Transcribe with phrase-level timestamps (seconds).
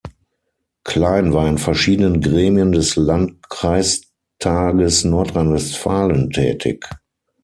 [0.83, 6.89] Klein war in verschiedenen Gremien des Landkreistages Nordrhein-Westfalen tätig.